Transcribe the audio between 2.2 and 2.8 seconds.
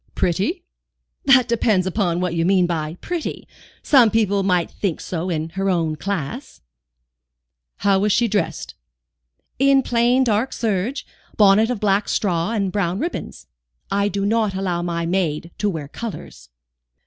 what you mean